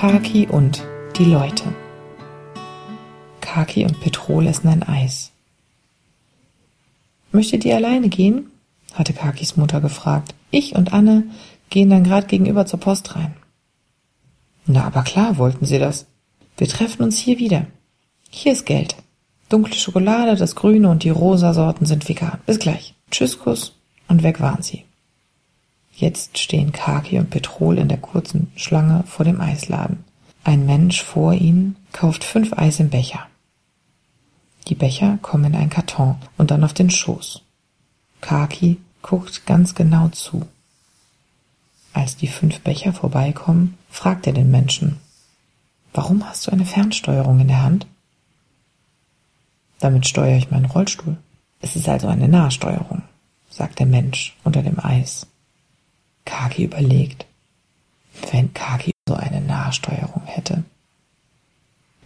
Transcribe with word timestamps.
Kaki 0.00 0.48
und 0.50 0.82
die 1.18 1.26
Leute. 1.26 1.74
Kaki 3.42 3.84
und 3.84 4.00
Petrol 4.00 4.46
essen 4.46 4.68
ein 4.68 4.82
Eis. 4.82 5.30
Möchtet 7.32 7.66
ihr 7.66 7.76
alleine 7.76 8.08
gehen? 8.08 8.46
hatte 8.94 9.12
Kakis 9.12 9.58
Mutter 9.58 9.82
gefragt. 9.82 10.34
Ich 10.50 10.74
und 10.74 10.94
Anne 10.94 11.24
gehen 11.68 11.90
dann 11.90 12.04
grad 12.04 12.28
gegenüber 12.28 12.64
zur 12.64 12.80
Post 12.80 13.14
rein. 13.14 13.36
Na, 14.64 14.86
aber 14.86 15.02
klar 15.02 15.36
wollten 15.36 15.66
sie 15.66 15.78
das. 15.78 16.06
Wir 16.56 16.66
treffen 16.66 17.02
uns 17.02 17.18
hier 17.18 17.38
wieder. 17.38 17.66
Hier 18.30 18.52
ist 18.52 18.64
Geld. 18.64 18.96
Dunkle 19.50 19.74
Schokolade, 19.74 20.34
das 20.34 20.54
Grüne 20.56 20.88
und 20.88 21.04
die 21.04 21.10
rosa 21.10 21.52
Sorten 21.52 21.84
sind 21.84 22.08
vegan. 22.08 22.38
Bis 22.46 22.58
gleich. 22.58 22.94
Tschüss, 23.10 23.38
Kuss. 23.38 23.74
Und 24.08 24.22
weg 24.22 24.40
waren 24.40 24.62
sie. 24.62 24.86
Jetzt 26.00 26.38
stehen 26.38 26.72
Kaki 26.72 27.18
und 27.18 27.28
Petrol 27.28 27.76
in 27.76 27.88
der 27.88 27.98
kurzen 27.98 28.50
Schlange 28.56 29.04
vor 29.06 29.26
dem 29.26 29.38
Eisladen. 29.38 30.02
Ein 30.44 30.64
Mensch 30.64 31.02
vor 31.02 31.34
ihnen 31.34 31.76
kauft 31.92 32.24
fünf 32.24 32.54
Eis 32.54 32.80
im 32.80 32.88
Becher. 32.88 33.26
Die 34.68 34.74
Becher 34.74 35.18
kommen 35.20 35.52
in 35.52 35.56
einen 35.56 35.68
Karton 35.68 36.16
und 36.38 36.50
dann 36.50 36.64
auf 36.64 36.72
den 36.72 36.88
Schoß. 36.88 37.42
Kaki 38.22 38.78
guckt 39.02 39.44
ganz 39.44 39.74
genau 39.74 40.08
zu. 40.08 40.48
Als 41.92 42.16
die 42.16 42.28
fünf 42.28 42.60
Becher 42.60 42.94
vorbeikommen, 42.94 43.76
fragt 43.90 44.26
er 44.26 44.32
den 44.32 44.50
Menschen, 44.50 45.00
warum 45.92 46.26
hast 46.26 46.46
du 46.46 46.50
eine 46.50 46.64
Fernsteuerung 46.64 47.40
in 47.40 47.48
der 47.48 47.62
Hand? 47.62 47.86
Damit 49.80 50.06
steuere 50.06 50.38
ich 50.38 50.50
meinen 50.50 50.64
Rollstuhl. 50.64 51.18
Es 51.60 51.76
ist 51.76 51.90
also 51.90 52.08
eine 52.08 52.28
Nahsteuerung, 52.28 53.02
sagt 53.50 53.80
der 53.80 53.86
Mensch 53.86 54.34
unter 54.44 54.62
dem 54.62 54.82
Eis. 54.82 55.26
Kaki 56.30 56.64
überlegt, 56.64 57.26
wenn 58.30 58.54
Kaki 58.54 58.92
so 59.08 59.14
eine 59.14 59.40
Nahsteuerung 59.40 60.22
hätte. 60.26 60.62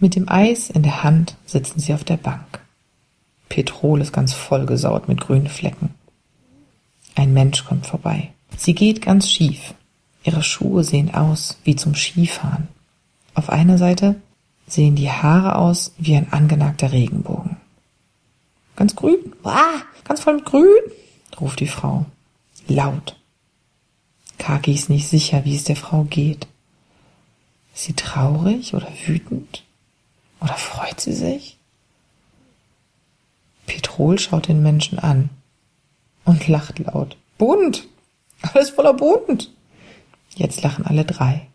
Mit 0.00 0.16
dem 0.16 0.28
Eis 0.28 0.70
in 0.70 0.82
der 0.82 1.04
Hand 1.04 1.36
sitzen 1.46 1.78
sie 1.78 1.94
auf 1.94 2.02
der 2.02 2.16
Bank. 2.16 2.60
Petrol 3.48 4.00
ist 4.00 4.12
ganz 4.12 4.32
vollgesaut 4.32 5.08
mit 5.08 5.20
grünen 5.20 5.48
Flecken. 5.48 5.94
Ein 7.14 7.32
Mensch 7.32 7.64
kommt 7.64 7.86
vorbei. 7.86 8.32
Sie 8.56 8.74
geht 8.74 9.02
ganz 9.02 9.30
schief. 9.30 9.74
Ihre 10.24 10.42
Schuhe 10.42 10.82
sehen 10.84 11.14
aus 11.14 11.56
wie 11.64 11.76
zum 11.76 11.94
Skifahren. 11.94 12.68
Auf 13.34 13.50
einer 13.50 13.78
Seite 13.78 14.16
sehen 14.66 14.96
die 14.96 15.10
Haare 15.10 15.56
aus 15.56 15.92
wie 15.96 16.16
ein 16.16 16.32
angenagter 16.32 16.92
Regenbogen. 16.92 17.56
Ganz 18.76 18.94
grün, 18.94 19.32
ah, 19.44 19.80
ganz 20.04 20.20
voll 20.20 20.34
mit 20.34 20.44
grün, 20.44 20.82
ruft 21.40 21.60
die 21.60 21.68
Frau. 21.68 22.04
Laut. 22.66 23.17
Kaki 24.48 24.72
ist 24.72 24.88
nicht 24.88 25.06
sicher, 25.06 25.44
wie 25.44 25.54
es 25.54 25.64
der 25.64 25.76
Frau 25.76 26.04
geht. 26.04 26.46
Ist 27.74 27.84
sie 27.84 27.92
traurig 27.92 28.72
oder 28.72 28.88
wütend? 29.04 29.62
Oder 30.40 30.54
freut 30.54 30.98
sie 30.98 31.12
sich? 31.12 31.58
Petrol 33.66 34.18
schaut 34.18 34.48
den 34.48 34.62
Menschen 34.62 34.98
an 34.98 35.28
und 36.24 36.48
lacht 36.48 36.78
laut. 36.78 37.18
Bunt! 37.36 37.88
Alles 38.40 38.70
voller 38.70 38.94
bunt! 38.94 39.52
Jetzt 40.34 40.62
lachen 40.62 40.86
alle 40.86 41.04
drei. 41.04 41.46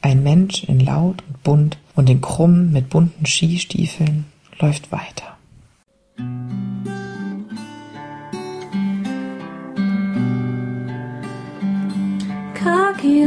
Ein 0.00 0.22
Mensch 0.22 0.62
in 0.62 0.78
laut 0.78 1.24
und 1.26 1.42
bunt 1.42 1.78
und 1.96 2.08
in 2.08 2.20
krumm 2.20 2.70
mit 2.70 2.88
bunten 2.88 3.26
Skistiefeln 3.26 4.26
läuft 4.60 4.92
weiter. 4.92 5.33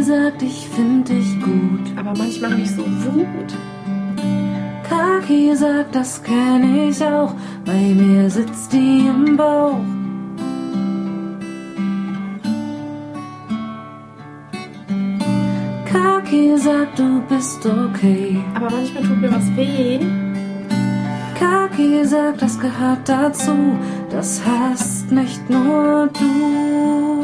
Sagt, 0.02 0.42
ich 0.42 0.68
find 0.70 1.10
dich 1.10 1.40
gut. 1.42 1.86
Aber 1.96 2.14
manchmal 2.18 2.52
habe 2.52 2.62
ich 2.62 2.72
so 2.72 2.84
Wut. 2.84 3.52
Kaki 4.88 5.56
sagt, 5.56 5.96
das 5.96 6.24
kenn 6.24 6.88
ich 6.88 7.04
auch. 7.04 7.34
Bei 7.66 7.82
mir 8.02 8.30
sitzt 8.30 8.72
die 8.74 9.08
im 9.08 9.36
Bauch. 9.36 9.80
Kaki 15.92 16.58
sagt, 16.58 17.00
du 17.00 17.22
bist 17.30 17.66
okay. 17.66 18.44
Aber 18.56 18.70
manchmal 18.70 19.04
tut 19.04 19.22
mir 19.22 19.32
was 19.32 19.56
weh. 19.56 20.00
Kaki 21.40 22.06
sagt, 22.06 22.42
das 22.42 22.60
gehört 22.60 23.08
dazu. 23.08 23.78
Das 24.10 24.42
hast 24.46 25.12
nicht 25.12 25.50
nur 25.50 26.10
du. 26.20 27.17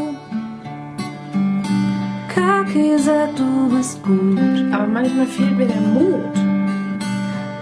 Sagt, 3.04 3.38
du 3.38 3.70
bist 3.76 4.02
gut. 4.04 4.40
Aber 4.72 4.88
manchmal 4.88 5.26
fehlt 5.26 5.58
mir 5.58 5.68
der 5.68 5.82
Mut. 5.82 6.36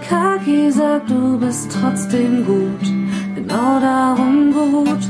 Kaki 0.08 0.70
sagt, 0.70 1.10
du 1.10 1.38
bist 1.38 1.76
trotzdem 1.80 2.46
gut. 2.46 2.84
Genau 3.34 3.80
darum 3.80 4.52
gut. 4.52 5.02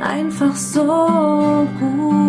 Einfach 0.00 0.54
so 0.54 1.66
gut. 1.80 2.23